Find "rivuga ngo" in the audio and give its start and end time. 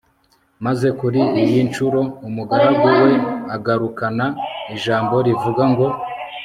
5.27-5.87